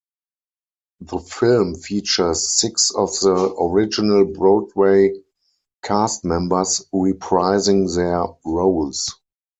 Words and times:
The 1.01 1.19
film 1.19 1.75
features 1.75 2.49
six 2.59 2.89
of 2.89 3.11
the 3.19 3.53
original 3.59 4.25
Broadway 4.25 5.13
cast 5.83 6.25
members 6.25 6.83
reprising 6.91 7.95
their 7.95 8.25
roles. 8.43 9.19